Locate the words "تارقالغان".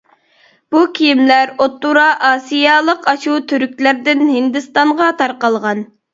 5.23-5.87